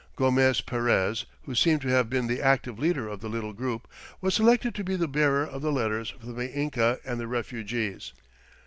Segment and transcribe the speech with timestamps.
[0.15, 3.87] Gomez Perez, who seems to have been the active leader of the little group,
[4.19, 8.11] was selected to be the bearer of the letters from the Inca and the refugees.